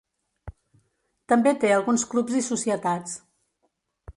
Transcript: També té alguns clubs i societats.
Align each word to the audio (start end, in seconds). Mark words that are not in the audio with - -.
També 1.33 1.53
té 1.65 1.71
alguns 1.75 2.07
clubs 2.15 2.39
i 2.41 2.41
societats. 2.49 3.17